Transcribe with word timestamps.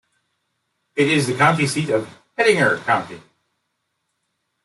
It 0.95 1.09
is 1.09 1.27
the 1.27 1.37
county 1.37 1.67
seat 1.67 1.91
of 1.91 2.09
Hettinger 2.35 2.79
County. 2.85 3.21